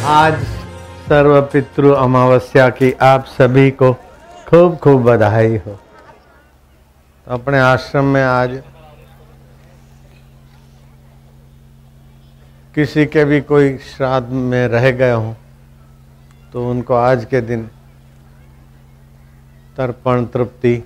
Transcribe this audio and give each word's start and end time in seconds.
आज 0.00 0.42
सर्व 1.08 1.40
पितृ 1.42 1.90
अमावस्या 1.94 2.68
की 2.68 2.92
आप 3.02 3.24
सभी 3.24 3.70
को 3.70 3.92
खूब 4.48 4.76
खूब 4.76 5.02
बधाई 5.04 5.56
हो। 5.56 5.78
अपने 7.26 7.58
आश्रम 7.58 8.04
में 8.04 8.22
आज 8.22 8.62
किसी 12.74 13.06
के 13.06 13.24
भी 13.24 13.40
कोई 13.40 13.76
श्राद्ध 13.78 14.28
में 14.28 14.68
रह 14.68 14.90
गए 14.90 15.12
हों 15.12 15.34
तो 16.52 16.70
उनको 16.70 16.94
आज 16.94 17.24
के 17.24 17.40
दिन 17.40 17.68
तर्पण, 19.76 20.24
तृप्ति, 20.24 20.76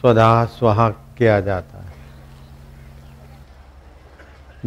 स्वधा, 0.00 0.44
स्वाहा 0.44 0.88
किया 0.90 1.40
जाता 1.40 1.78
है। 1.78 1.92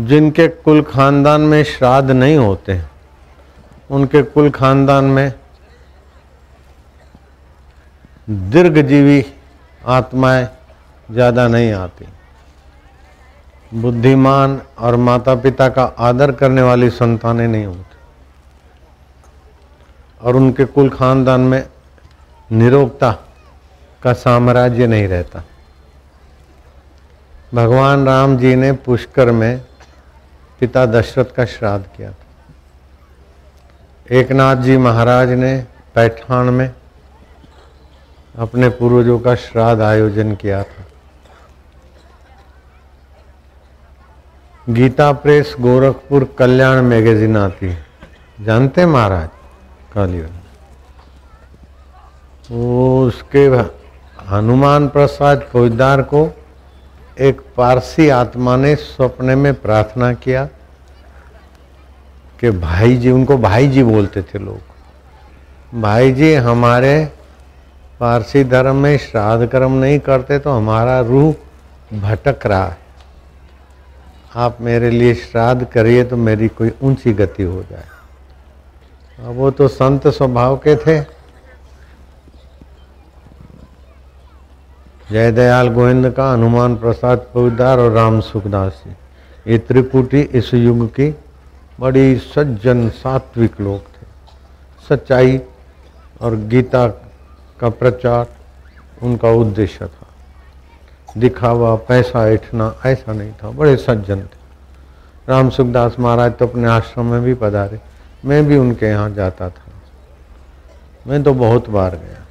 जिनके 0.07 0.47
कुल 0.47 0.81
खानदान 0.83 1.41
में 1.41 1.63
श्राद्ध 1.63 2.11
नहीं 2.11 2.37
होते 2.37 2.71
हैं 2.73 2.90
उनके 3.91 4.21
कुल 4.23 4.49
खानदान 4.49 5.05
में 5.05 5.31
दीर्घजीवी 8.29 9.25
आत्माएँ 9.81 10.47
ज़्यादा 11.09 11.47
नहीं 11.47 11.71
आती। 11.73 12.05
बुद्धिमान 13.71 14.61
और 14.79 14.95
माता 14.95 15.35
पिता 15.35 15.67
का 15.69 15.83
आदर 15.99 16.31
करने 16.31 16.61
वाली 16.61 16.89
संतानें 16.89 17.47
नहीं 17.47 17.65
होती। 17.65 17.97
और 20.21 20.35
उनके 20.35 20.65
कुल 20.65 20.89
खानदान 20.89 21.41
में 21.41 21.63
निरोगता 22.49 23.11
का 24.03 24.13
साम्राज्य 24.13 24.87
नहीं 24.87 25.07
रहता। 25.07 25.43
भगवान 27.53 28.05
राम 28.05 28.37
जी 28.37 28.55
ने 28.55 28.71
पुष्कर 28.71 29.31
में 29.31 29.61
पिता 30.59 30.85
दशरथ 30.85 31.25
का 31.25 31.45
श्राद्ध 31.45 31.85
किया 31.97 32.11
था। 32.11 32.25
एकनाथ 34.11 34.55
जी 34.55 34.77
महाराज 34.77 35.29
ने 35.29 35.65
पैठान 35.95 36.45
में 36.45 36.71
अपने 38.37 38.69
पूर्वजों 38.69 39.19
का 39.19 39.35
श्राद्ध 39.35 39.81
आयोजन 39.81 40.35
किया 40.35 40.63
था। 40.63 40.85
गीता 44.69 45.11
प्रेस 45.11 45.55
गोरखपुर 45.59 46.35
कल्याण 46.39 46.81
मैगजीन 46.81 47.37
आती 47.37 47.67
है। 47.67 47.85
जानते 48.41 48.85
महाराज? 48.85 49.29
काली 49.93 50.21
वो 52.51 53.07
उसके 53.07 53.47
हनुमान 54.29 54.87
प्रसाद 54.87 55.47
फौजदार 55.51 56.01
को 56.01 56.29
एक 57.19 57.41
पारसी 57.57 58.09
आत्मा 58.09 58.55
ने 58.55 58.75
सपने 58.75 59.35
में 59.35 59.53
प्रार्थना 59.53 60.13
किया। 60.13 60.47
कि 62.41 62.49
भाई 62.51 62.95
जी 62.97 63.11
उनको 63.11 63.37
भाई 63.37 63.67
जी 63.67 63.83
बोलते 63.83 64.21
थे 64.23 64.39
लोग। 64.39 65.79
भाई 65.81 66.11
जी 66.11 66.33
हमारे 66.35 66.93
पारसी 67.99 68.43
धर्म 68.43 68.75
में 68.75 68.97
श्राद्ध 68.97 69.47
कर्म 69.47 69.71
नहीं 69.73 69.99
करते 69.99 70.39
तो 70.39 70.51
हमारा 70.51 70.99
रूह 71.01 71.33
भटक 71.99 72.45
रहा 72.45 72.65
है। 72.65 72.77
आप 74.35 74.57
मेरे 74.61 74.89
लिए 74.89 75.13
श्राद्ध 75.13 75.65
करिए 75.65 76.03
तो 76.03 76.17
मेरी 76.17 76.47
कोई 76.47 76.71
ऊँची 76.83 77.13
गति 77.13 77.43
हो 77.43 77.63
जाए। 77.71 77.83
अब 79.19 79.35
वो 79.35 79.51
तो 79.51 79.67
संत 79.67 80.07
स्वभाव 80.07 80.57
के 80.57 80.75
थे। 80.75 80.99
जय 85.11 85.31
दयाल 85.31 85.69
गोविंद 85.69 86.09
का 86.11 86.31
हनुमान 86.33 86.75
प्रसाद 86.75 87.25
फौजदार 87.33 87.79
और 87.79 87.91
राम 87.91 88.19
सुखदास 88.21 88.83
जी। 88.85 88.95
ये 89.51 89.57
त्रिपुटी 89.59 90.21
इस 90.21 90.53
युग 90.53 90.87
की 90.89 91.15
बड़ी 91.79 92.17
सज्जन 92.17 92.89
सात्विक 92.89 93.61
लोग 93.61 93.79
थे। 93.79 94.07
सच्चाई 94.89 95.41
और 96.21 96.35
गीता 96.35 96.87
का 97.59 97.69
प्रचार 97.69 98.27
उनका 99.01 99.29
उद्देश्य 99.29 99.85
था। 99.85 100.07
दिखावा, 101.17 101.75
पैसा 101.75 102.29
ऐठना, 102.29 102.75
ऐसा 102.85 103.13
नहीं 103.13 103.31
था। 103.31 103.49
बड़े 103.49 103.77
सज्जन 103.77 104.19
थे। 104.19 104.41
राम 105.29 105.49
सुखदास 105.49 105.95
महाराज 105.99 106.33
तो 106.37 106.47
अपने 106.47 106.67
आश्रम 106.67 107.05
में 107.05 107.21
भी 107.21 107.33
पधारे। 107.33 107.79
मैं 108.25 108.45
भी 108.45 108.57
उनके 108.57 108.85
यहाँ 108.85 109.11
जाता 109.11 109.49
था। 109.49 109.71
मैं 111.07 111.23
तो 111.23 111.33
बहुत 111.33 111.69
बार 111.69 111.95
गया। 111.95 112.25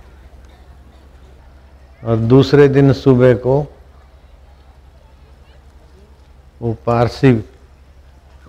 और 2.08 2.16
दूसरे 2.16 2.68
दिन 2.68 2.92
सुबह 2.92 3.34
को 3.34 3.66
वो 6.62 6.76
पारसी 6.86 7.44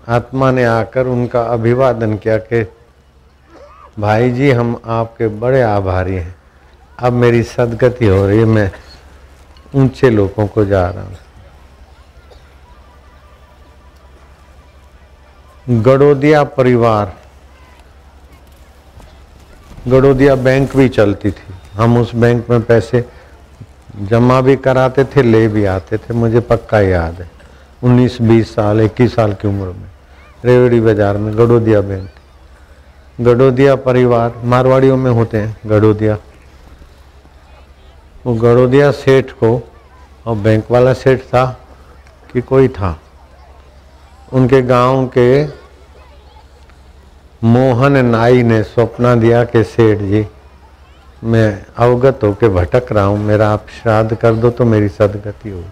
आत्मा 0.08 0.50
ने 0.50 0.64
आकर 0.64 1.06
उनका 1.06 1.42
अभिवादन 1.42 2.16
किया 2.16 2.36
कि, 2.36 2.72
भाई 3.98 4.30
जी, 4.30 4.50
हम 4.50 4.80
आपके 4.86 5.28
बड़े 5.28 5.62
आभारी 5.62 6.14
हैं। 6.14 6.34
अब 6.98 7.12
मेरी 7.12 7.42
सदगति 7.42 8.06
हो 8.06 8.26
रही 8.26 8.38
है, 8.38 8.44
मैं 8.44 8.70
ऊँचे 9.74 10.10
लोगों 10.10 10.46
को 10.46 10.64
जा 10.64 10.90
रहा 10.90 11.04
हूँ। 11.04 11.16
गड़ोदिया 15.68 16.44
परिवार, 16.44 17.16
गड़ोदिया 19.88 20.34
बैंक 20.34 20.76
भी 20.76 20.88
चलती 20.88 21.30
थी। 21.30 21.54
हम 21.74 21.98
उस 21.98 22.14
बैंक 22.14 22.50
में 22.50 22.62
पैसे 22.62 23.04
जमा 23.96 24.40
भी 24.40 24.56
कराते 24.56 25.04
थे, 25.04 25.22
ले 25.22 25.48
भी 25.48 25.64
आते 25.64 25.98
थे। 25.98 26.14
मुझे 26.14 26.40
पक्का 26.40 26.80
याद 26.80 27.20
है 27.20 27.30
19-20 27.82 28.54
साल 28.54 28.80
21 28.80 29.14
साल 29.14 29.32
की 29.32 29.48
उम्र 29.48 29.66
में। 29.66 29.91
रेवड़ी 30.42 30.80
बाज़ार 30.80 31.16
में, 31.16 31.32
गडोदिया 31.34 31.80
बैंक। 31.80 32.08
गडोदिया 33.20 33.74
परिवार 33.78 34.34
मारवाड़ियों 34.44 34.96
में 34.96 35.10
होते 35.10 35.38
हैं, 35.38 35.56
गडोदिया। 35.66 36.16
वो 38.26 38.34
गडोदिया 38.34 38.90
सेठ 38.92 39.30
को, 39.32 39.60
और 40.26 40.36
बैंक 40.36 40.70
वाला 40.70 40.92
सेठ 40.94 41.20
था, 41.22 41.44
कि 42.32 42.40
कोई 42.40 42.68
था। 42.70 42.98
उनके 44.32 44.62
गाँव 44.62 45.06
के 45.08 45.44
मोहन 47.42 48.04
नाई 48.06 48.42
ने 48.42 48.62
सपना 48.62 49.14
दिया 49.14 49.44
कि 49.44 49.62
सेठ 49.64 49.98
जी, 50.00 50.26
मैं 51.24 51.64
अवगत 51.76 52.20
होकर 52.24 52.48
भटक 52.48 52.92
रहा 52.92 53.04
हूँ, 53.04 53.18
मेरा 53.18 53.48
आप 53.48 53.66
श्राद्ध 53.82 54.14
कर 54.14 54.34
दो 54.34 54.50
तो 54.50 54.64
मेरी 54.64 54.88
सदगति 54.88 55.50
हो 55.50 55.62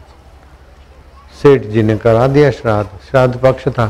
सेठ 1.42 1.66
जी 1.66 1.82
ने 1.82 1.96
करा 1.96 2.26
दिया 2.26 2.50
श्राद्ध 2.50 2.88
श्राद्ध 3.10 3.36
पक्ष 3.36 3.68
था। 3.68 3.86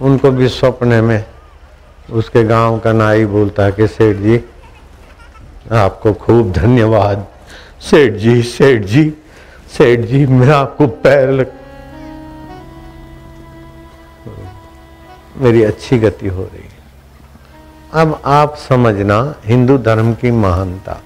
उनको 0.00 0.30
भी 0.30 0.48
सपने 0.48 1.00
में 1.00 1.24
उसके 2.12 2.42
गाँव 2.44 2.78
का 2.78 2.92
नाई 2.92 3.24
बोलता 3.26 3.64
है 3.64 3.72
कि 3.72 3.86
सेठ 3.86 4.16
जी, 4.16 4.40
आपको 5.72 6.12
खूब 6.14 6.52
धन्यवाद। 6.52 7.26
सेठ 7.80 8.12
जी 8.12 8.42
सेठ 8.42 8.82
जी 8.82 9.12
सेठ 9.78 10.00
जी, 10.00 10.26
मैं 10.26 10.48
आपको 10.48 10.86
पैर 10.86 11.30
लग, 11.30 11.52
मेरी 15.36 15.62
अच्छी 15.62 15.98
गति 15.98 16.28
हो 16.28 16.42
रही 16.42 16.62
है। 16.62 16.74
अब 17.92 18.20
आप 18.26 18.56
समझना 18.58 19.18
हिंदू 19.44 19.78
धर्म 19.78 20.14
की 20.14 20.30
महानता। 20.30 21.00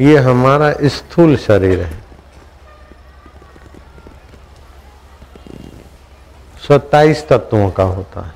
ये 0.00 0.16
हमारा 0.18 0.72
स्थूल 0.84 1.36
शरीर 1.36 1.80
है। 1.80 2.05
सत्ताईस 6.68 7.26
तत्वों 7.28 7.70
का 7.70 7.82
होता 7.84 8.20
है। 8.20 8.34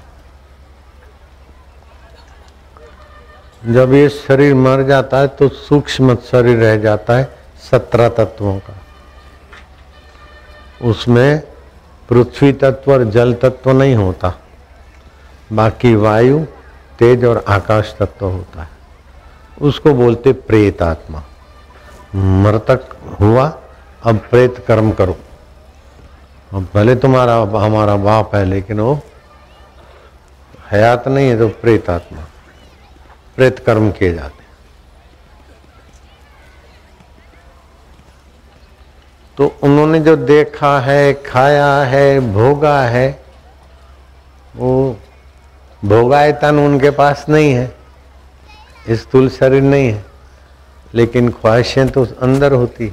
जब 3.64 3.92
ये 3.92 4.08
शरीर 4.08 4.54
मर 4.54 4.82
जाता 4.82 5.18
है 5.18 5.28
तो 5.28 5.48
सूक्ष्म 5.48 6.14
शरीर 6.30 6.58
रह 6.58 6.76
जाता 6.76 7.16
है 7.16 7.24
सत्रह 7.70 8.08
तत्वों 8.08 8.58
का। 8.58 8.74
उसमें 10.80 11.40
पृथ्वी 12.08 12.52
तत्व 12.52 12.92
और 12.92 13.04
जल 13.06 13.34
तत्व 13.34 13.70
नहीं 13.72 13.94
होता। 13.94 14.32
बाकी 15.52 15.94
वायु, 15.94 16.38
तेज 16.98 17.24
और 17.24 17.44
आकाश 17.48 17.94
तत्व 17.98 18.26
होता 18.26 18.62
है। 18.62 18.68
उसको 19.60 19.92
बोलते 19.94 20.32
प्रेत 20.32 20.82
आत्मा 20.82 21.22
मृतक 22.14 22.96
हुआ, 23.20 23.46
अब 24.04 24.16
प्रेत 24.30 24.64
कर्म 24.68 24.90
करो। 24.92 25.16
अब 26.52 26.66
भले 26.74 26.94
तुम्हारा 26.96 27.34
हमारा 27.56 27.96
बाप 27.98 28.34
है, 28.34 28.44
लेकिन 28.44 28.80
वो 28.80 28.94
हयात 30.70 31.06
नहीं 31.08 31.28
है 31.28 31.38
तो 31.38 31.48
प्रेत 31.60 31.90
आत्मा, 31.90 32.20
प्रेत 33.36 33.58
कर्म 33.66 33.90
किए 33.90 34.12
जाते 34.14 34.38
तो 39.38 39.46
उन्होंने 39.62 40.00
जो 40.00 40.14
देखा 40.16 40.78
है, 40.80 41.12
खाया 41.24 41.72
है, 41.82 42.20
भोगा 42.32 42.80
है, 42.84 43.08
वो 44.56 44.96
भोगायतन 45.82 46.58
उनके 46.58 46.90
पास 46.90 47.24
नहीं 47.28 47.52
है 47.52 48.94
स्थूल 48.96 49.28
शरीर 49.30 49.62
नहीं 49.62 49.88
है, 49.88 50.04
लेकिन 50.94 51.30
ख्वाहिशें 51.30 51.88
तो 51.88 52.04
अंदर 52.22 52.52
होती 52.52 52.92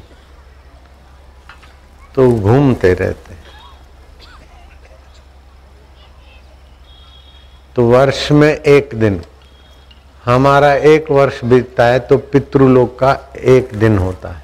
तो 2.16 2.32
घूमते 2.32 2.94
रहते 2.94 3.36
तो 7.78 7.84
वर्ष 7.84 8.32
में 8.32 8.50
एक 8.50 8.90
दिन। 8.96 9.22
हमारा 10.26 10.74
एक 10.74 11.12
वर्ष 11.12 11.44
बीतता 11.44 11.86
है 11.86 12.00
तो 12.00 12.18
पितृलोक 12.18 13.00
का 13.00 13.12
एक 13.38 13.70
दिन 13.74 13.98
होता 13.98 14.30
है। 14.30 14.44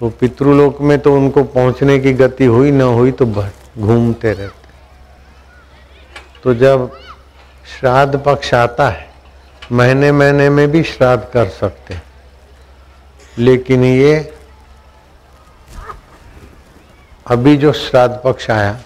तो 0.00 0.10
पितृलोक 0.10 0.80
में 0.80 0.98
तो 0.98 1.14
उनको 1.14 1.44
पहुँचने 1.44 1.98
की 1.98 2.12
गति 2.12 2.44
हुई, 2.44 2.70
ना 2.70 2.84
हुई 2.84 3.12
तो 3.12 3.26
घूमते 3.26 4.32
रहते। 4.32 4.68
तो 6.42 6.54
जब 6.54 6.90
श्राद्ध 7.78 8.18
पक्ष 8.18 8.54
आता 8.54 8.88
है, 8.88 9.10
महीने 9.72 10.12
महीने 10.12 10.50
में 10.50 10.70
भी 10.70 10.82
श्राद्ध 10.82 11.24
कर 11.32 11.48
सकते 11.48 11.94
हैं। 11.94 12.02
लेकिन 13.38 13.84
ये 13.84 14.34
अभी 17.26 17.56
जो 17.56 17.72
श्राद्ध 17.72 18.20
पक्ष 18.24 18.50
आया, 18.50 18.80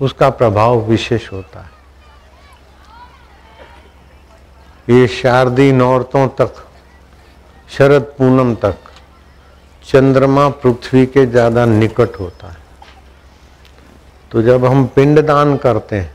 उसका 0.00 0.30
प्रभाव 0.30 0.80
विशेष 0.80 1.32
होता 1.32 1.60
है। 1.60 1.81
ये 4.88 5.06
शारदी 5.08 5.70
नौरतों 5.72 6.26
तक, 6.38 6.54
शरद 7.68 8.02
पूनम 8.18 8.54
तक, 8.56 8.76
चंद्रमा 9.84 10.48
पृथ्वी 10.48 11.04
के 11.06 11.26
ज़्यादा 11.26 11.64
निकट 11.66 12.18
होता 12.20 12.48
है। 12.48 12.60
तो 14.30 14.42
जब 14.42 14.64
हम 14.64 14.84
पिंडदान 14.86 15.56
करते 15.58 15.96
हैं 15.96 16.14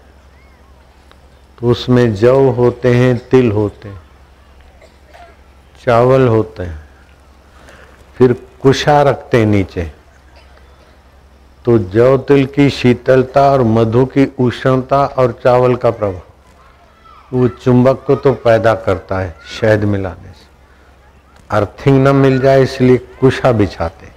तो 1.57 1.67
उसमें 1.67 2.13
जव 2.15 2.49
होते 2.51 2.93
हैं, 2.93 3.17
तिल 3.29 3.51
होते 3.51 3.89
हैं, 3.89 4.01
चावल 5.79 6.27
होते 6.27 6.63
हैं, 6.63 6.79
फिर 8.17 8.33
कुशा 8.61 9.01
रखते 9.03 9.37
हैं 9.37 9.45
नीचे। 9.45 9.91
तो 11.65 11.77
जव 11.79 12.17
तिल 12.27 12.45
की 12.47 12.69
शीतलता 12.71 13.49
और 13.51 13.61
मधु 13.63 14.05
की 14.07 14.25
उष्णता 14.39 15.05
और 15.05 15.39
चावल 15.43 15.75
का 15.75 15.91
प्रभाव। 15.91 16.21
वो 17.31 17.47
चुंबक 17.47 18.03
को 18.07 18.15
तो 18.15 18.33
पैदा 18.35 18.73
करता 18.75 19.19
है, 19.19 19.35
शहद 19.51 19.83
मिलाने 19.85 20.31
से। 20.31 20.45
अर्थिंग 21.49 22.07
न 22.07 22.15
मिल 22.15 22.39
जाए, 22.39 22.61
इसलिए 22.61 22.97
कुशा 23.19 23.51
बिछाते। 23.51 24.07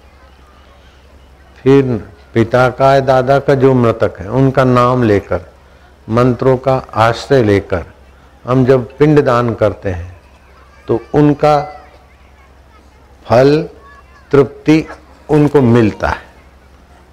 फिर 1.58 1.84
पिता 2.34 2.68
का 2.70 2.92
है, 2.92 3.00
दादा 3.00 3.38
का 3.38 3.54
जो 3.54 3.72
मृतक 3.74 4.20
है, 4.20 4.28
उनका 4.30 4.64
नाम 4.64 5.02
लेकर, 5.02 5.40
मंत्रों 6.08 6.56
का 6.58 6.76
आश्रय 6.96 7.42
लेकर, 7.42 7.84
हम 8.44 8.64
जब 8.64 8.96
पिंड 8.98 9.20
दान 9.20 9.54
करते 9.54 9.90
हैं 9.90 10.18
तो 10.88 11.00
उनका 11.14 11.60
फल, 13.26 13.62
तृप्ति 14.30 14.84
उनको 15.28 15.60
मिलता 15.62 16.08
है। 16.08 16.28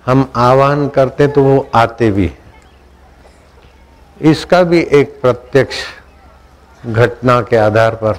हम 0.06 0.32
आह्वान 0.36 0.88
करते 0.90 1.28
तो 1.28 1.44
वो 1.44 1.70
आते 1.76 2.10
भी 2.12 2.32
इसका 4.22 4.64
भी 4.64 4.80
एक 4.82 5.22
प्रत्यक्ष 5.22 5.78
घटना 6.86 7.42
के 7.42 7.56
आधार 7.56 7.96
पर 7.96 8.14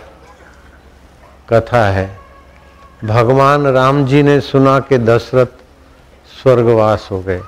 कथा 1.49 1.85
है। 1.91 2.19
भगवान 3.05 3.67
राम 3.67 4.07
जी 4.07 4.23
ने 4.23 4.41
सुना 4.41 4.81
कि 4.81 4.99
दशरथ 4.99 5.47
स्वर्गवास 6.43 7.09
हो 7.11 7.21
गए। 7.21 7.41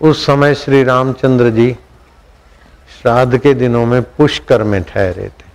उस 0.00 0.26
समय 0.26 0.54
श्री 0.54 0.84
रामचंद्र 0.84 1.50
जी 1.50 1.76
श्राद्ध 3.02 3.38
के 3.38 3.54
दिनों 3.54 3.86
में 3.86 4.02
पुष्कर 4.02 4.62
में 4.62 4.82
ठहरे 4.82 5.28
थे। 5.28 5.46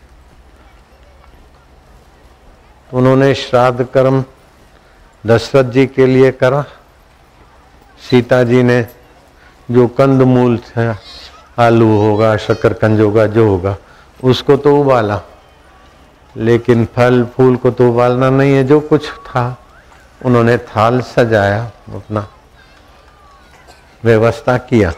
उन्होंने 2.94 3.36
श्राद्ध 3.36 3.84
कर्म 3.84 4.24
दशरथ 5.28 5.64
जी 5.64 5.86
के 5.88 6.06
लिए 6.06 6.32
करा। 6.32 6.62
सीता 8.10 8.44
जी 8.44 8.64
ने 8.64 8.86
जो 9.72 9.88
कंद 9.88 10.22
मूल 10.22 10.58
था 10.58 10.94
आलू 11.60 11.98
होगा 11.98 12.38
शक्करकंज 12.38 13.02
होगा, 13.02 13.28
जो 13.28 13.48
होगा, 13.48 13.78
उसको 14.24 14.58
तो 14.58 14.82
उबाला। 14.82 15.22
लेकिन 16.38 16.86
फल, 16.86 17.24
फूल 17.24 17.56
को 17.56 17.72
तो 17.72 17.90
उबालना 17.90 18.30
नहीं 18.30 18.54
है, 18.54 18.64
जो 18.64 18.80
कुछ 18.80 19.10
था, 19.10 19.58
उन्होंने 20.26 20.58
थाल 20.58 21.02
सजाया, 21.02 21.72
अपना 21.96 22.28
व्यवस्था 24.04 24.58
किया। 24.58 24.92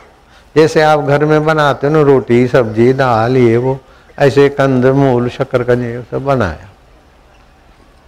जैसे 0.56 0.82
आप 0.82 1.00
घर 1.00 1.26
में 1.26 1.46
बनाते 1.46 1.88
हो 1.88 1.94
ना, 1.94 2.02
रोटी, 2.02 2.48
सब्ज़ी, 2.48 2.94
दाल, 2.94 3.38
ये, 3.38 3.58
वो, 3.58 3.80
ऐसे 4.20 4.50
कंद, 4.50 4.86
मूल 4.86 5.30
शक्करकंज 5.30 5.80
ये 5.80 6.04
सब 6.12 6.26
बनाया। 6.26 6.70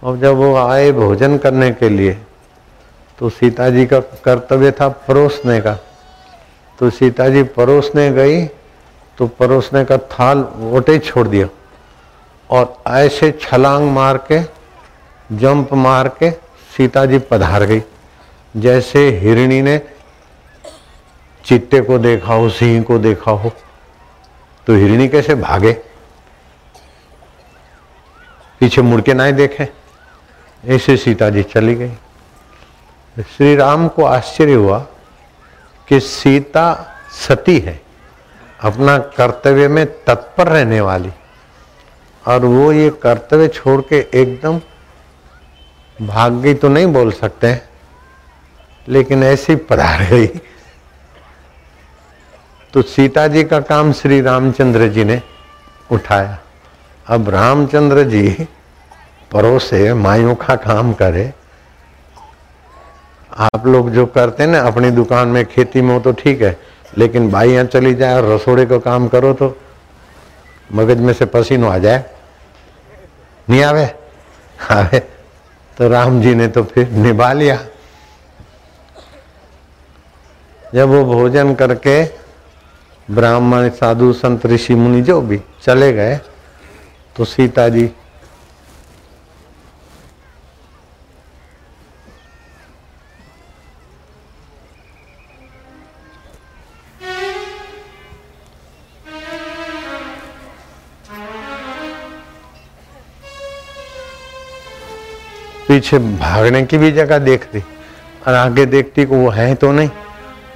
और 0.04 0.16
जब 0.16 0.34
वो 0.34 0.56
आए 0.56 0.92
भोजन 0.92 1.38
करने 1.38 1.70
के 1.70 1.88
लिए 1.88 2.18
तो 3.18 3.28
सीता 3.28 3.70
जी 3.70 3.86
का 3.86 4.00
कर्तव्य 4.00 4.70
था 4.70 4.88
परोसने 4.88 5.60
का। 5.60 5.76
तो 6.78 6.90
सीता 6.90 7.28
जी 7.28 7.42
परोसने 7.42 8.10
गई 8.12 8.44
तो 9.18 9.26
परोसने 9.28 9.84
का 9.84 9.96
थाल 9.98 10.38
वोटे 10.56 10.98
छोड़ 10.98 11.26
दिया 11.28 11.46
और 12.50 12.82
ऐसे 12.88 13.30
छलांग 13.40 13.90
मार 13.90 14.16
के 14.30 14.40
जंप 15.30 15.72
मार 15.74 16.08
के 16.08 16.30
सीता 16.76 17.04
जी 17.06 17.18
पधार 17.30 17.64
गई। 17.64 17.82
जैसे 18.54 19.08
हिरणी 19.18 19.60
ने 19.62 19.80
चिट्टे 21.44 21.80
को 21.80 21.98
देखा 21.98 22.34
हो, 22.34 22.48
सिंह 22.48 22.82
को 22.82 22.98
देखा 22.98 23.30
हो 23.30 23.52
तो 24.66 24.74
हिरणी 24.74 25.08
कैसे 25.08 25.34
भागे? 25.34 25.72
पीछे 28.60 28.82
मुड़ 28.82 29.00
के 29.00 29.14
ना 29.14 29.30
देखे। 29.30 29.68
ऐसे 30.64 30.96
सीता 30.96 31.28
जी 31.30 31.42
चली 31.42 31.74
गई। 31.74 31.90
श्री 33.26 33.54
राम 33.56 33.88
को 33.88 34.04
आश्चर्य 34.04 34.54
हुआ 34.54 34.78
कि 35.88 36.00
सीता 36.00 36.72
सती 37.18 37.58
है, 37.58 37.80
अपना 38.60 38.98
कर्तव्य 39.16 39.68
में 39.68 39.86
तत्पर 40.04 40.48
रहने 40.48 40.80
वाली। 40.80 41.12
और 42.24 42.44
वो 42.44 42.72
ये 42.72 42.90
कर्तव्य 43.02 43.48
छोड़ 43.48 43.80
के 43.82 43.98
एकदम 44.14 44.60
भाग 45.98 46.32
गई 46.32 46.54
तो 46.54 46.68
नहीं 46.68 46.86
बोल 46.86 47.12
सकते, 47.12 47.56
लेकिन 48.86 49.22
ऐसी 49.24 49.56
पधार 49.56 50.04
गई 50.04 50.26
तो 52.74 52.82
सीता 52.84 53.26
जी 53.26 53.42
का 53.44 53.60
काम 53.60 53.92
श्री 53.92 54.20
रामचंद्र 54.20 54.88
जी 54.88 55.04
ने 55.04 55.20
उठाया। 55.90 56.38
अब 57.06 57.28
रामचंद्र 57.28 58.02
जी 58.04 58.28
परोसे 59.30 59.92
माइयों 59.94 60.34
का 60.34 60.56
काम 60.56 60.92
करे 60.92 61.32
आप 63.38 63.66
लोग 63.66 63.90
जो 63.90 64.04
करते 64.06 64.42
हैं 64.42 64.50
ना, 64.50 64.60
अपनी 64.60 64.90
दुकान 64.90 65.28
में 65.28 65.44
खेती 65.46 65.80
में 65.80 65.94
हो 65.94 66.00
तो 66.00 66.12
ठीक 66.12 66.42
है, 66.42 66.56
लेकिन 66.98 67.30
भाई 67.30 67.66
चली 67.66 67.94
जाए 67.94 68.14
और 68.14 68.24
रसोड़े 68.24 68.64
को 68.66 68.78
काम 68.80 69.08
करो 69.08 69.32
तो 69.32 69.56
मगज 70.70 70.98
में 70.98 71.12
से 71.12 71.24
पसीनो 71.26 71.68
आ 71.68 71.76
जाए। 71.78 72.04
नहीं 73.48 73.62
आवे? 73.62 73.88
आवे। 74.70 74.98
तो 75.76 75.88
राम 75.88 76.20
जी 76.22 76.34
ने 76.34 76.48
तो 76.48 76.62
फिर 76.64 76.90
निभा 76.90 77.32
लिया। 77.32 77.58
जब 80.74 80.88
वो 80.88 81.04
भोजन 81.04 81.54
करके 81.54 82.02
ब्राह्मण, 83.08 83.68
साधु, 83.70 84.12
संत, 84.12 84.46
ऋषि, 84.46 84.74
मुनि 84.74 85.00
जो 85.02 85.20
भी 85.20 85.40
चले 85.62 85.92
गए 85.92 86.18
तो 87.16 87.24
सीता 87.24 87.68
जी 87.68 87.90
पीछे 105.68 105.98
भागने 105.98 106.62
की 106.66 106.78
भी 106.78 106.90
जगह 106.92 107.18
देखती 107.18 107.60
और 108.26 108.34
आगे 108.34 108.64
देखती 108.66 109.04
को 109.06 109.16
वो 109.16 109.30
है 109.30 109.54
तो 109.54 109.72
नहीं। 109.72 109.90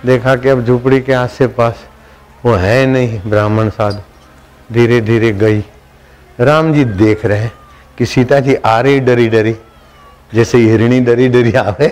देखा 0.06 0.34
कि 0.36 0.48
अब 0.48 0.64
झुपड़ी 0.64 1.00
के 1.00 1.12
आसे 1.12 1.46
पास 1.46 1.84
वो 2.44 2.54
है 2.54 2.86
नहीं, 2.86 3.20
ब्राह्मण 3.26 3.68
साधु। 3.70 4.74
धीरे 4.74 5.00
धीरे 5.00 5.32
गई। 5.32 5.64
राम 6.40 6.72
जी 6.74 6.84
देख 6.84 7.24
रहे 7.26 7.38
हैं 7.38 7.52
कि 7.98 8.06
सीता 8.06 8.38
जी 8.40 8.54
आ 8.54 8.80
रही 8.80 9.00
डरी 9.00 9.28
डरी 9.28 9.54
जैसे 10.34 10.58
हिरणी 10.58 11.00
डरी 11.00 11.28
डरी 11.28 11.52
आवे 11.52 11.88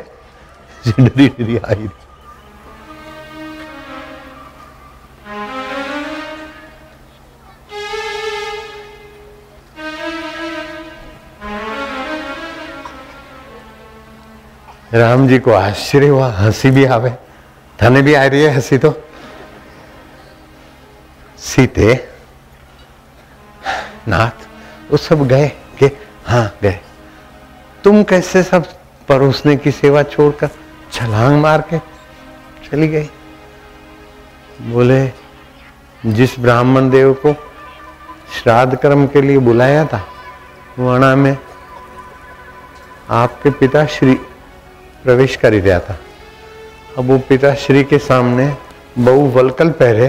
डरी 0.89 1.29
डरी 1.29 1.57
आई 1.59 1.89
राम 14.95 15.29
जी 15.29 15.39
को 15.39 15.53
आश्चर्य 15.53 16.09
हुआ, 16.09 16.29
हँसी 16.29 16.71
भी 16.71 16.85
आवे। 16.85 17.13
धने 17.81 18.03
भी 18.03 18.15
आ 18.15 18.25
रही 18.25 18.43
है 18.43 18.51
हँसी 18.51 18.79
तो। 18.79 18.95
सीते, 21.39 22.09
नाथ, 24.09 24.47
वो 24.91 24.97
सब 24.97 25.29
गए 25.29 25.53
के 25.79 25.87
हाँ 26.27 26.57
गए। 26.63 26.81
तुम 27.85 28.03
कैसे 28.03 28.43
सब 28.43 28.67
परोसने 29.09 29.57
की 29.57 29.71
सेवा 29.71 30.03
छोड़कर 30.03 30.49
छलांग 30.93 31.41
मार 31.41 31.61
के 31.61 31.79
चली 32.71 32.89
गई? 32.89 33.11
बोले, 34.63 35.13
जिस 36.07 36.39
ब्राह्मण 36.39 36.91
देव 36.91 37.13
को 37.13 37.33
श्राद्ध 38.43 38.77
कर्म 38.79 39.07
के 39.07 39.23
लिए 39.23 39.39
बुलाया 39.39 39.85
था 39.85 40.07
वणा 40.79 41.17
में 41.17 41.39
आपके 43.11 43.51
पिता 43.51 43.87
श्री 43.87 44.19
प्रवेश 45.05 45.37
कर 45.37 45.53
ही 45.53 45.61
था। 45.61 45.99
अब 46.99 47.05
वो 47.07 47.19
पिता 47.29 47.55
श्री 47.57 47.85
के 47.85 47.99
सामने 48.01 48.55
बहु 48.99 49.27
वलकल 49.31 49.69
पहरे, 49.73 50.09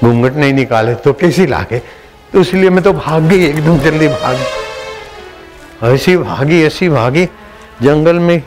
घूंघट 0.00 0.34
नहीं 0.34 0.52
निकाले 0.52 0.94
तो 0.96 1.12
कैसी 1.12 1.46
लागे? 1.46 1.78
तो 2.32 2.40
इसलिए 2.40 2.70
मैं 2.70 2.82
तो 2.84 2.92
भाग 2.92 3.22
गई 3.22 3.44
एकदम 3.46 3.78
जल्दी 3.80 4.08
भाग। 4.08 4.38
ऐसी 5.84 6.16
भागी 6.16 6.62
ऐसी 6.62 6.88
भागी, 6.88 7.24
जंगल 7.82 8.18
में 8.18 8.42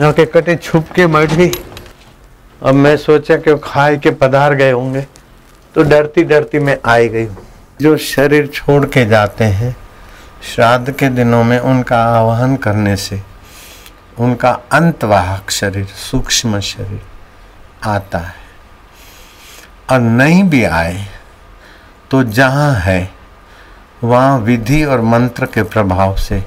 यहाँ 0.00 0.12
के 0.12 0.24
कटे 0.26 0.56
छुप 0.56 0.88
के 0.94 1.06
बैठ 1.06 1.32
गई। 1.32 1.50
अब 2.62 2.74
मैं 2.74 2.96
सोचा 2.96 3.36
कि 3.36 3.56
खाए 3.64 3.96
के 3.96 4.10
पधार 4.12 4.54
गए 4.54 4.70
होंगे 4.70 5.00
तो 5.74 5.82
डरती 5.82 6.22
डरती 6.24 6.58
मैं 6.58 6.78
आई 6.84 7.08
गई 7.08 7.26
जो 7.80 7.96
शरीर 7.96 8.46
छोड़ 8.46 8.84
के 8.86 9.04
जाते 9.06 9.44
हैं 9.44 9.74
श्राद्ध 10.46 10.90
के 10.90 11.08
दिनों 11.08 11.42
में 11.44 11.58
उनका 11.60 11.98
आवाहन 12.08 12.56
करने 12.56 12.94
से 12.96 13.20
उनका 14.18 14.50
अंतवाहक 14.72 15.50
शरीर, 15.50 15.84
सूक्ष्म 15.84 16.60
शरीर 16.60 17.00
आता 17.84 18.18
है। 18.18 18.34
और 19.90 20.00
नहीं 20.00 20.42
भी 20.44 20.62
आए 20.64 21.06
तो 22.10 22.22
जहाँ 22.24 22.72
है, 22.74 23.10
वहाँ 24.04 24.38
विधि 24.38 24.84
और 24.84 25.00
मंत्र 25.02 25.46
के 25.46 25.62
प्रभाव 25.64 26.16
से 26.16 26.42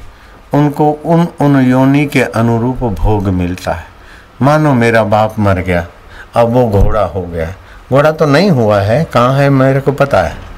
उनको 0.53 0.91
उन 0.91 1.27
उन 1.41 1.61
योनि 1.61 2.05
के 2.05 2.21
अनुरूप 2.23 2.83
भोग 2.95 3.27
मिलता 3.29 3.73
है। 3.73 3.87
मानो 4.41 4.73
मेरा 4.73 5.03
बाप 5.05 5.39
मर 5.39 5.59
गया, 5.59 5.87
अब 6.35 6.49
वो 6.49 6.67
घोड़ा 6.71 7.03
हो 7.03 7.21
गया। 7.23 7.53
घोड़ा 7.89 8.11
तो 8.11 8.25
नहीं 8.25 8.49
हुआ 8.51 8.81
है, 8.81 9.03
कहाँ 9.03 9.33
है 9.33 9.49
मेरे 9.49 9.81
को 9.81 9.91
पता 9.91 10.21
है। 10.21 10.48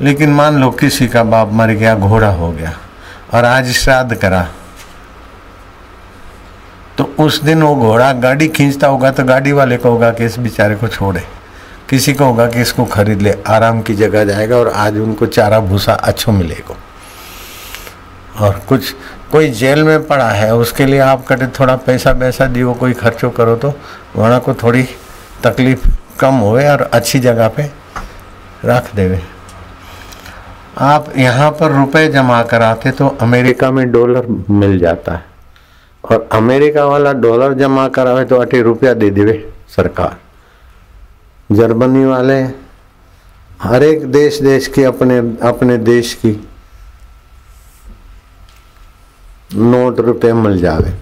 लेकिन 0.00 0.30
मान 0.30 0.60
लो 0.60 0.70
किसी 0.70 1.08
का 1.08 1.22
बाप 1.24 1.52
मर 1.52 1.70
गया, 1.70 1.94
घोड़ा 1.94 2.28
हो 2.28 2.50
गया 2.52 2.72
और 3.34 3.44
आज 3.44 3.70
श्राद्ध 3.72 4.14
करा 4.14 4.46
तो 6.98 7.04
उस 7.18 7.42
दिन 7.42 7.62
वो 7.62 7.74
घोड़ा 7.76 8.12
गाड़ी 8.14 8.48
खींचता 8.48 8.86
होगा 8.86 9.10
तो 9.10 9.24
गाड़ी 9.24 9.52
वाले 9.52 9.76
को 9.76 9.90
होगा 9.90 10.10
कि 10.10 10.24
इस 10.24 10.38
बेचारे 10.38 10.74
को 10.76 10.88
छोड़े। 10.88 11.22
किसी 11.90 12.12
को 12.14 12.24
होगा 12.24 12.46
कि 12.46 12.60
इसको 12.60 12.84
खरीद 12.84 13.22
ले, 13.22 13.34
आराम 13.46 13.80
की 13.82 13.94
जगह 13.94 14.24
जाएगा 14.24 14.56
और 14.56 14.68
आज 14.68 14.98
उनको 14.98 15.26
चारा 15.26 15.60
भूसा 15.60 15.92
अच्छो 15.92 16.32
मिलेगा। 16.32 16.76
और 18.40 18.60
कुछ, 18.68 18.94
कोई 19.32 19.50
जेल 19.50 19.82
में 19.84 20.06
पड़ा 20.06 20.28
है, 20.28 20.54
उसके 20.54 20.86
लिए 20.86 21.00
आप 21.00 21.24
कटे 21.26 21.46
थोड़ा 21.58 21.76
पैसा 21.76 22.10
वैसा 22.12 22.46
दियो, 22.46 22.72
कोई 22.74 22.92
खर्चो 22.94 23.30
करो 23.30 23.56
तो 23.56 23.72
वहाँ 24.16 24.40
को 24.40 24.54
थोड़ी 24.54 24.82
तकलीफ़ 25.44 25.86
कम 26.20 26.34
होए 26.36 26.68
और 26.68 26.82
अच्छी 26.82 27.20
जगह 27.20 27.48
पे 27.48 27.70
रख 28.64 28.94
देवे। 28.96 29.22
आप 30.76 31.12
यहाँ 31.16 31.50
पर 31.50 31.72
रुपए 31.72 32.06
जमा 32.08 32.42
कराते 32.42 32.90
तो 32.90 33.08
अमेरिका 33.22 33.70
में 33.70 33.90
डॉलर 33.92 34.26
मिल 34.50 34.78
जाता 34.78 35.12
है। 35.12 35.24
और 36.04 36.28
अमेरिका 36.32 36.84
वाला 36.84 37.12
डॉलर 37.14 37.52
जमा 37.54 37.86
करावे 37.88 38.24
तो 38.24 38.36
अठे 38.36 38.62
रुपया 38.62 38.94
दे 38.94 39.10
देवे 39.10 39.36
सरकार। 39.76 40.16
जर्मनी 41.50 42.04
वाले 42.04 42.40
हर 43.62 43.82
एक 43.82 44.06
देश 44.12 44.40
देश 44.42 44.66
की 44.66 44.82
अपने 44.84 45.18
अपने 45.48 45.76
देश 45.78 46.12
की 46.14 46.32
नोट 49.54 50.00
रुपये 50.00 50.32
मिल 50.32 50.60
जावे। 50.60 50.92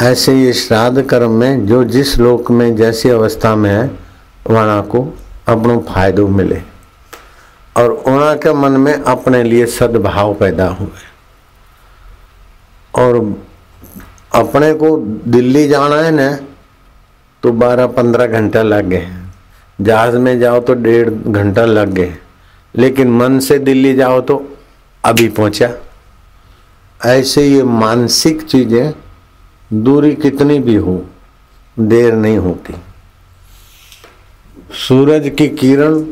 ऐसे 0.00 0.34
ये 0.34 0.52
श्राद्ध 0.52 1.02
कर्म 1.02 1.30
में 1.30 1.66
जो 1.66 1.82
जिस 1.86 2.18
लोक 2.18 2.50
में 2.50 2.74
जैसी 2.76 3.08
अवस्था 3.08 3.54
में 3.56 3.70
है, 3.70 3.90
वहाँ 4.46 4.82
को 4.82 5.02
अपनो 5.48 5.78
फायदो 5.88 6.26
मिले 6.28 6.60
और 7.76 7.90
उना 7.90 8.34
के 8.36 8.52
मन 8.52 8.72
में 8.80 8.92
अपने 8.94 9.42
लिए 9.42 9.66
सद्भाव 9.68 10.34
पैदा 10.34 10.66
हुए। 10.70 11.08
और 12.94 13.16
अपने 14.34 14.72
को 14.74 14.96
दिल्ली 15.26 15.66
जाना 15.68 15.96
है 15.96 16.10
ना 16.10 16.30
तो 17.42 17.52
बारह 17.52 17.86
पंद्रह 17.88 18.26
घंटा 18.28 18.62
लग 18.62 18.88
गए 18.88 19.08
जहाज़ 19.78 20.16
में 20.16 20.38
जाओ 20.40 20.60
तो 20.60 20.74
डेढ़ 20.76 21.10
घंटा 21.10 21.64
लग 21.64 21.92
गए 21.92 22.12
लेकिन 22.74 23.10
मन 23.12 23.38
से 23.38 23.58
दिल्ली 23.58 23.94
जाओ 23.94 24.20
तो 24.20 24.36
अभी 25.04 25.28
पहुँचा। 25.28 25.70
ऐसे 27.00 27.46
ये 27.46 27.62
मानसिक 27.62 28.42
चीज़ें 28.42 28.92
दूरी 29.70 30.14
कितनी 30.16 30.58
भी 30.58 30.74
हो, 30.76 31.04
देर 31.76 32.14
नहीं 32.14 32.38
होती। 32.38 32.74
सूरज 34.70 35.28
की 35.38 35.48
किरण 35.48 36.02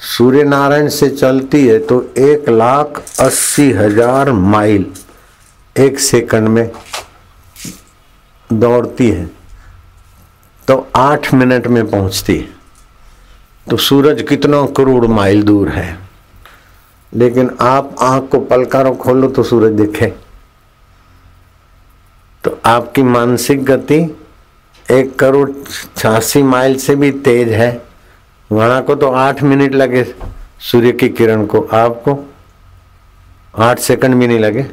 सूर्य 0.00 0.42
नारायण 0.44 0.88
से 0.88 1.08
चलती 1.10 1.66
है 1.66 1.78
तो 1.78 2.00
एक 2.18 2.48
लाख 2.48 3.02
अस्सी 3.20 3.70
हज़ार 3.72 4.30
माइल 4.32 4.86
एक 5.76 5.98
सेकंड 5.98 6.48
में 6.48 6.70
दौड़ती 8.50 9.08
है। 9.10 9.24
तो 10.68 10.86
आठ 10.96 11.32
मिनट 11.34 11.66
में 11.66 11.90
पहुँचती 11.90 12.36
है। 12.36 12.48
तो 13.66 13.76
सूरज 13.76 14.22
कितना 14.28 14.64
करोड़ 14.76 15.06
माइल 15.06 15.42
दूर 15.42 15.68
है। 15.68 15.98
लेकिन 17.12 17.50
आप 17.60 17.94
आँख 18.00 18.28
को 18.30 18.40
पलकारों 18.40 18.94
खोलो 18.96 19.28
तो 19.28 19.42
सूरज 19.42 19.72
दिखे। 19.72 20.12
तो 22.44 22.58
आपकी 22.66 23.02
मानसिक 23.02 23.64
गति 23.64 24.00
एक 24.86 25.14
करोड़ 25.18 25.50
छियासी 25.50 26.42
माइल 26.42 26.76
से 26.78 26.94
भी 26.96 27.10
तेज 27.12 27.48
है। 27.48 27.70
वहाँ 28.50 28.82
को 28.82 28.94
तो 28.94 29.10
आठ 29.10 29.42
मिनट 29.42 29.74
लगे 29.74 30.04
सूर्य 30.62 30.92
की 30.92 31.08
किरण 31.10 31.44
को, 31.46 31.60
आपको 31.62 32.18
आठ 33.54 33.78
सेकंड 33.78 34.14
भी 34.14 34.26
नहीं 34.26 34.38
लगे। 34.38 34.66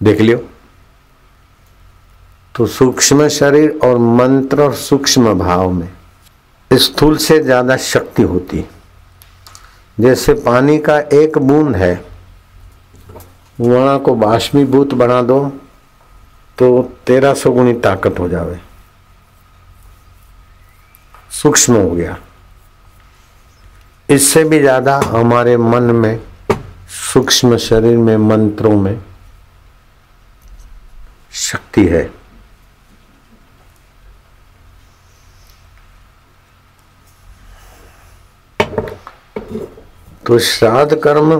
देख 0.00 0.20
लियो। 0.20 0.38
तो 2.54 2.66
सूक्ष्म 2.68 3.28
शरीर 3.30 3.78
और 3.84 3.98
मंत्र 3.98 4.62
और 4.62 4.74
सूक्ष्म 4.74 5.34
भाव 5.38 5.70
में 5.70 5.88
स्थूल 6.70 7.16
से 7.18 7.38
ज़्यादा 7.40 7.76
शक्ति 7.76 8.22
होती 8.24 8.64
जैसे 9.98 10.34
पानी 10.36 10.78
का 10.78 10.98
एक 10.98 11.38
बूंद 11.38 11.76
है, 11.76 11.94
वहाँ 13.58 13.98
को 13.98 14.14
बाष्मीभूत 14.16 14.94
बना 14.94 15.20
दो 15.22 15.40
तो 16.58 16.82
तेरह 17.06 17.34
सौ 17.34 17.50
गुणी 17.52 17.72
ताकत 17.80 18.18
हो 18.18 18.28
जावे। 18.28 18.58
सूक्ष्म 21.32 21.74
हो 21.74 21.90
गया। 21.90 22.16
इससे 24.08 24.42
भी 24.44 24.58
ज़्यादा 24.60 24.96
हमारे 25.04 25.56
मन 25.56 25.82
में, 25.94 26.20
सूक्ष्म 27.12 27.56
शरीर 27.56 27.96
में, 27.96 28.16
मंत्रों 28.16 28.76
में 28.80 29.00
शक्ति 31.32 31.86
है। 31.86 32.02
तो 40.26 40.38
श्राद्ध 40.38 40.94
कर्म 41.00 41.34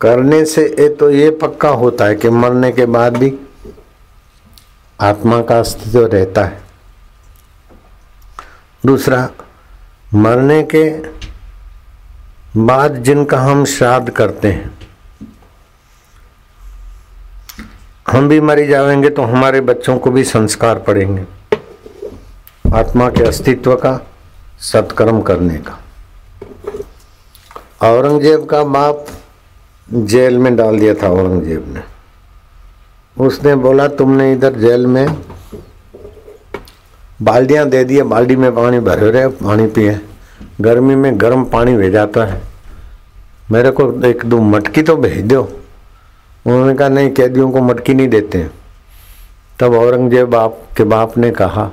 करने 0.00 0.44
से 0.44 0.66
ये 0.70 0.88
तो 0.96 1.10
ये 1.10 1.30
पक्का 1.42 1.68
होता 1.68 2.04
है 2.04 2.14
कि 2.14 2.30
मरने 2.30 2.70
के 2.72 2.86
बाद 2.86 3.16
भी 3.16 3.32
आत्मा 4.98 5.40
का 5.42 5.58
अस्तित्व 5.60 6.04
रहता 6.06 6.44
है। 6.44 6.67
दूसरा, 8.88 9.28
मरने 10.14 10.62
के 10.74 10.84
बाद 12.58 12.94
जिनका 13.04 13.40
हम 13.40 13.64
श्राद्ध 13.66 14.10
करते 14.10 14.48
हैं, 14.48 14.70
हम 18.08 18.28
भी 18.28 18.40
मरी 18.40 18.66
जाएँगे 18.66 19.10
तो 19.10 19.22
हमारे 19.24 19.60
बच्चों 19.62 19.98
को 19.98 20.10
भी 20.10 20.24
संस्कार 20.24 20.78
पड़ेंगे। 20.78 21.24
आत्मा 22.74 23.08
के 23.10 23.22
अस्तित्व 23.24 23.74
का, 23.76 23.92
सत्कर्म 24.62 25.20
करने 25.22 25.58
का। 25.58 25.78
औरंगज़ेब 27.82 28.46
का 28.46 28.62
बाप 28.66 29.06
जेल 29.88 30.38
में 30.38 30.54
डाल 30.56 30.78
दिया 30.78 30.94
था 30.94 31.08
औरंगज़ेब 31.10 31.74
ने। 31.74 31.82
उसने 33.16 33.54
बोला, 33.56 33.86
तुमने 33.88 34.32
इधर 34.32 34.58
जेल 34.58 34.86
में 34.86 35.06
बाल्टियाँ 37.20 37.68
दे 37.68 37.82
दिए, 37.84 38.02
बाल्टी 38.02 38.36
में 38.36 38.54
पानी 38.54 38.80
भरे 38.80 39.10
रहे, 39.10 39.28
पानी 39.28 39.66
पिए। 39.66 39.98
गर्मी 40.60 40.94
में 40.94 41.20
गर्म 41.20 41.44
पानी 41.44 41.76
भेजाता 41.76 42.24
है। 42.24 42.40
मेरे 43.52 43.70
को 43.70 43.92
एक 44.04 44.24
दो 44.24 44.38
मटकी 44.38 44.82
तो 44.82 44.96
भेज 44.96 45.24
दो। 45.24 45.42
उन्होंने 46.46 46.74
कहा, 46.74 46.88
नहीं, 46.88 47.10
कैदियों 47.10 47.50
को 47.50 47.60
मटकी 47.60 47.94
नहीं 47.94 48.08
देते 48.08 48.46
तब 49.58 49.74
औरंगज़ेब 49.74 50.28
बाप 50.30 50.58
के 50.76 50.84
बाप 50.84 51.16
ने 51.18 51.30
कहा 51.30 51.64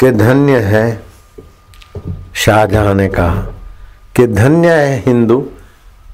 कि 0.00 0.10
धन्य 0.10 0.58
है, 0.58 1.02
शाहजहां 2.34 2.94
ने 2.94 3.08
कहा 3.08 3.40
कि 4.16 4.26
धन्य 4.26 4.68
है 4.70 5.02
हिंदू 5.06 5.38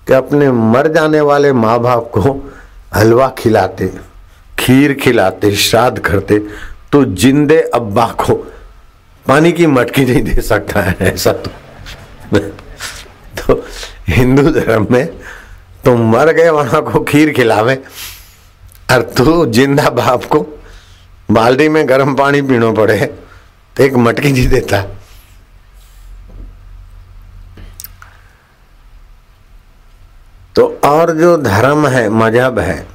कि 0.06 0.12
अपने 0.14 0.50
मर 0.52 0.92
जाने 0.92 1.20
वाले 1.20 1.52
माँ 1.52 1.78
बाप 1.80 2.10
को 2.14 2.52
हलवा 2.94 3.28
खिलाते, 3.38 3.92
खीर 4.58 4.94
खिलाते, 4.94 5.54
श्राद्ध 5.56 5.98
करते। 5.98 6.38
तो 6.92 7.04
जिंदे 7.04 7.60
अब्बा 7.74 8.06
को 8.18 8.34
पानी 9.26 9.52
की 9.52 9.66
मटकी 9.66 10.04
नहीं 10.04 10.22
दे 10.22 10.40
सकता 10.42 10.80
है, 10.80 10.96
ऐसा 11.02 11.32
तो। 11.32 11.50
तो 13.38 13.64
हिंदू 14.08 14.50
धर्म 14.50 14.86
में 14.90 15.06
तुम 15.06 15.96
तो 15.96 15.96
मर 15.96 16.32
गए 16.32 16.48
वहाँ 16.50 16.82
को 16.82 17.00
खीर 17.04 17.32
खिलावे। 17.32 17.74
और 18.92 19.02
तू 19.16 19.44
ज़िंदा 19.46 19.90
बाप 19.90 20.24
को 20.24 20.40
बाल्टी 21.30 21.68
में 21.68 21.88
गर्म 21.88 22.14
पानी 22.14 22.40
पीना 22.42 22.70
पड़े 22.72 23.04
तो 23.76 23.82
एक 23.84 23.94
मटकी 23.96 24.32
जी 24.32 24.46
देता। 24.46 24.82
तो 30.56 30.66
और 30.84 31.10
जो 31.16 31.36
धर्म 31.36 31.86
है, 31.86 32.08
मज़हब 32.10 32.58
है, 32.58 32.86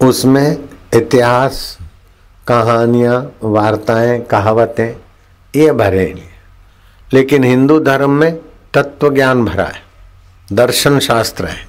उसमें 0.00 0.68
इतिहास 0.94 1.78
कहानियाँ, 2.46 3.20
वार्ताएँ, 3.42 4.18
कहावतें, 4.20 4.96
ये 5.54 5.72
भरे 5.72 6.04
लेकिन 7.10 7.44
हिंदू 7.44 7.78
धर्म 7.80 8.10
में 8.10 8.36
तत्व 8.74 9.14
ज्ञान 9.14 9.44
भरा 9.44 9.64
है, 9.64 9.82
दर्शन 10.52 10.98
शास्त्र 10.98 11.46
है। 11.46 11.66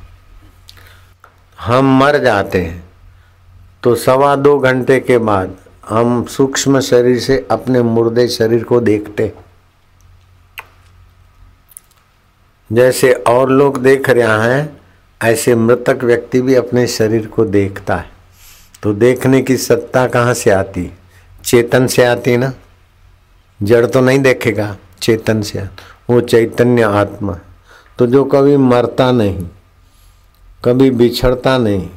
हम 1.59 1.97
मर 1.99 2.17
जाते 2.17 2.61
हैं 2.61 2.83
तो 3.83 3.95
सवा 3.95 4.35
दो 4.35 4.57
घंटे 4.59 4.99
के 4.99 5.17
बाद 5.19 5.55
हम 5.89 6.23
सूक्ष्म 6.25 6.79
शरीर 6.79 7.19
से 7.19 7.45
अपने 7.51 7.81
मुर्दे 7.83 8.27
शरीर 8.27 8.63
को 8.63 8.79
देखते 8.81 9.31
जैसे 12.69 13.11
और 13.27 13.49
लोग 13.49 13.81
देख 13.83 14.09
रहे 14.09 14.41
हैं, 14.43 14.77
ऐसे 15.21 15.55
मृतक 15.55 16.03
व्यक्ति 16.03 16.41
भी 16.41 16.55
अपने 16.55 16.85
शरीर 16.87 17.27
को 17.27 17.45
देखता 17.45 17.95
है। 17.95 18.16
तो 18.83 18.93
देखने 18.93 19.41
की 19.41 19.57
सत्ता 19.57 20.05
कहाँ 20.07 20.33
से 20.33 20.51
आती? 20.51 20.89
चेतन 21.43 21.87
से 21.87 22.03
आती 22.05 22.37
ना? 22.37 22.51
जड़ 23.59 23.85
तो 23.85 24.01
नहीं 24.01 24.19
देखेगा, 24.19 24.75
चेतन 25.01 25.41
से 25.41 25.61
वो 26.09 26.19
चैतन्य 26.21 26.81
आत्मा 26.81 27.37
तो 27.99 28.05
जो 28.07 28.23
कभी 28.25 28.57
मरता 28.57 29.11
नहीं, 29.11 29.45
कभी 30.65 30.89
बिछड़ता 30.91 31.57
नहीं, 31.57 31.87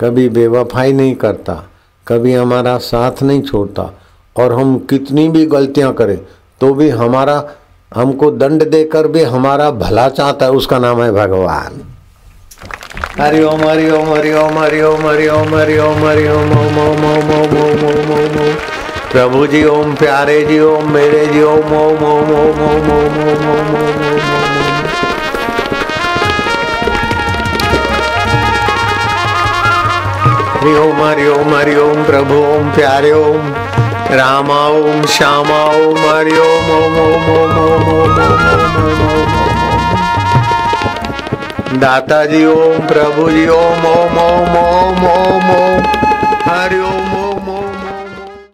कभी 0.00 0.28
बेवफाई 0.28 0.92
नहीं 0.92 1.14
करता, 1.14 1.54
कभी 2.06 2.32
हमारा 2.34 2.76
साथ 2.78 3.22
नहीं 3.22 3.42
छोड़ता, 3.42 3.90
और 4.36 4.52
हम 4.52 4.78
कितनी 4.90 5.28
भी 5.28 5.44
गलतियाँ 5.46 5.92
करें 5.94 6.16
तो 6.60 6.72
भी 6.74 6.88
हमारा, 6.90 7.44
हमको 7.92 8.30
दंड 8.30 8.68
देकर 8.70 9.06
भी 9.08 9.22
हमारा 9.24 9.70
भला 9.72 10.08
चाहता 10.08 10.46
है, 10.46 10.52
उसका 10.52 10.78
नाम 10.78 11.02
है 11.02 11.10
भगवान। 11.12 11.82
हरि 13.20 13.40
ओम 13.44 13.62
हरि 13.68 13.88
ओम 13.90 14.06
हरि 14.08 14.30
ओम 14.32 14.58
हरि 14.58 14.80
ओम 14.80 15.02
हरि 15.06 15.26
ओम 15.28 15.54
हरि 15.54 15.76
ओम 15.78 16.04
हरि 16.04 16.26
ओम 16.28 16.52
ओम 16.58 16.78
ओम 16.82 17.02
ओम 17.06 17.32
ओम 17.38 17.56
ओम 17.62 17.82
ओम 17.88 18.12
ओम 18.12 18.36
ओम 18.42 18.54
प्रभु 19.12 19.46
जी 19.46 19.62
ओम 19.64 19.94
प्यारे 19.94 20.36
जी 20.44 20.58
ओम 20.60 20.90
मेरे 20.92 21.26
जी 21.26 21.42
ओम 21.42 21.74
ओम 21.80 22.04
ओम 22.10 22.30
ओम 22.36 22.62
ओम 22.68 22.88
ओम 22.92 23.18
ओम 23.32 23.50
ओम 23.50 23.74
ओम 23.80 24.00
हरि 30.56 30.74
ओम 30.78 31.04
हरि 31.04 31.28
ओम 31.28 31.54
हरि 31.54 31.76
ओम 31.80 32.02
प्रभु 32.04 32.42
ओम 32.46 32.72
प्यारे 32.72 33.12
ओम 33.20 33.52
रामा 34.12 34.66
ओम 34.80 35.04
श्यामा 35.10 35.62
ओम 35.84 36.02
हरि 36.08 36.38
ओम 36.38 36.72
ओम 36.78 36.98
ओम 37.04 37.30
ओम 37.36 37.56
ओम 37.60 37.88
ओम 37.92 38.18
ओम 38.18 38.58
ओम 39.12 39.49
दाता 41.78 42.24
जी 42.26 42.44
ओम 42.44 42.86
प्रभु 42.86 43.28
जी 43.30 43.46
ओम 43.56 43.84
ओम 43.86 44.16
ओम 44.22 44.56
ओम 44.60 45.04
ओम 45.10 45.50
ओम। 45.56 45.84
हरि 46.48 46.80